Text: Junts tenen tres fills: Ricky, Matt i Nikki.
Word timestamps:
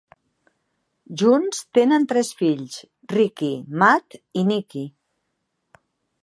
Junts 1.21 1.59
tenen 1.77 2.07
tres 2.13 2.31
fills: 2.39 2.79
Ricky, 3.13 3.51
Matt 3.83 4.19
i 4.43 4.47
Nikki. 4.49 4.83